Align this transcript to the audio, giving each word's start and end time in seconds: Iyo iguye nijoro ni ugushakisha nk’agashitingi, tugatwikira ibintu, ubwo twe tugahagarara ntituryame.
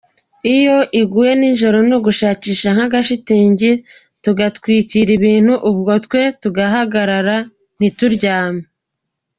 Iyo 0.55 0.77
iguye 1.01 1.31
nijoro 1.39 1.77
ni 1.87 1.93
ugushakisha 1.97 2.67
nk’agashitingi, 2.75 3.71
tugatwikira 4.23 5.09
ibintu, 5.17 5.53
ubwo 5.69 5.91
twe 6.05 6.21
tugahagarara 6.41 7.37
ntituryame. 7.77 8.63